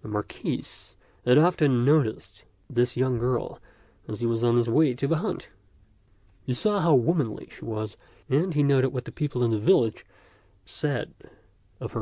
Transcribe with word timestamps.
The 0.00 0.08
Marquis 0.08 0.64
had 1.26 1.36
often 1.36 1.84
noticed 1.84 2.46
this 2.70 2.96
young 2.96 3.18
girl 3.18 3.60
as 4.08 4.20
he 4.20 4.26
was 4.26 4.42
on 4.42 4.56
his 4.56 4.70
way 4.70 4.94
to 4.94 5.06
the 5.06 5.18
hunt. 5.18 5.50
He 6.46 6.54
saw 6.54 6.80
how 6.80 6.94
womanly 6.94 7.48
she 7.50 7.66
was, 7.66 7.98
and 8.30 8.54
he 8.54 8.62
noted 8.62 8.94
what 8.94 9.04
the 9.04 9.12
people 9.12 9.44
in 9.44 9.50
the 9.50 9.58
village 9.58 10.06
said 10.64 11.12
of 11.80 11.90
her 11.92 11.94
goodness. 11.94 11.96